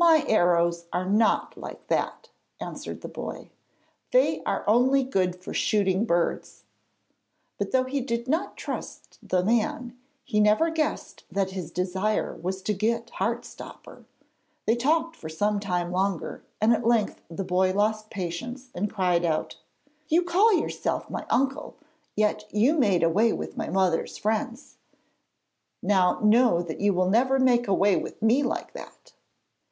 'My 0.00 0.24
arrows 0.28 0.86
are 0.94 1.04
not 1.04 1.58
like 1.58 1.88
that,' 1.88 2.30
answered 2.58 3.02
the 3.02 3.08
boy. 3.08 3.50
'They 4.12 4.42
are 4.44 4.64
only 4.66 5.04
good 5.04 5.36
for 5.42 5.52
shooting 5.52 6.06
birds;' 6.06 6.64
but 7.58 7.70
though 7.70 7.84
he 7.84 8.00
did 8.00 8.26
not 8.26 8.56
trust 8.56 9.18
the 9.22 9.44
man, 9.44 9.94
he 10.24 10.40
never 10.40 10.70
guessed 10.70 11.24
that 11.30 11.50
his 11.50 11.70
desire 11.70 12.34
was 12.34 12.62
to 12.62 12.72
get 12.72 13.10
Heart 13.10 13.44
stopper. 13.44 14.06
They 14.64 14.74
talked 14.74 15.16
for 15.16 15.28
some 15.28 15.60
time 15.60 15.92
longer, 15.92 16.42
and 16.62 16.72
at 16.72 16.86
length 16.86 17.20
the 17.28 17.44
boy 17.44 17.74
lost 17.74 18.08
patience 18.08 18.70
and 18.74 18.90
cried 18.90 19.26
out: 19.26 19.58
'You 20.08 20.22
call 20.22 20.50
yourself 20.54 21.10
my 21.10 21.26
uncle, 21.28 21.76
yet 22.16 22.44
you 22.54 22.72
made 22.72 23.02
away 23.02 23.34
with 23.34 23.58
my 23.58 23.68
mother's 23.68 24.16
friends. 24.16 24.78
Now 25.82 26.18
know 26.20 26.62
that 26.62 26.80
you 26.80 26.94
will 26.94 27.10
never 27.10 27.38
make 27.38 27.68
away 27.68 27.96
with 27.96 28.22
me 28.22 28.42
like 28.42 28.72
that.' 28.72 29.12